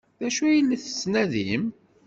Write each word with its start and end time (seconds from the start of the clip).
D 0.19 0.21
acu 0.27 0.43
ay 0.45 0.59
la 0.63 0.77
tettnadim? 0.83 1.63